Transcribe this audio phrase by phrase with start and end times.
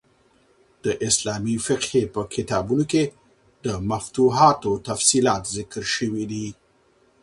[0.83, 3.05] د اسلامي فقهي په کتابو کښي
[3.65, 6.47] د مفتوحانو تفصیلات ذکر سوي دي.